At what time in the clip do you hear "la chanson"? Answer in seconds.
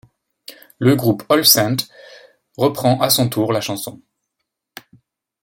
3.53-4.01